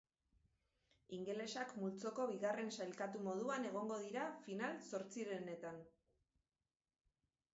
Ingelesak 1.17 1.73
multzoko 1.81 2.23
bigarren 2.31 2.71
sailkatu 2.79 3.21
moduan 3.27 3.69
egongo 3.71 3.99
dira 4.05 4.23
final-zortzirenetan. 4.47 5.77